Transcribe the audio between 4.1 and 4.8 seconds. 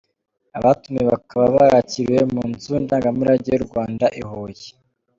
i Huye.